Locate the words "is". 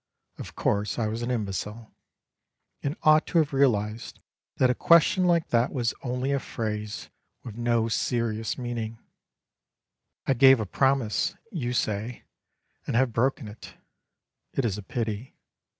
14.65-14.75